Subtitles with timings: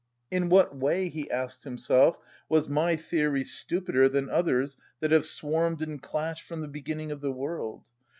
[0.31, 2.17] "In what way," he asked himself,
[2.49, 7.21] "was my theory stupider than others that have swarmed and clashed from the beginning of
[7.21, 7.83] the world?